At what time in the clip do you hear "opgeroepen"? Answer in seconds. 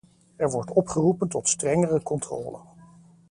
0.71-1.27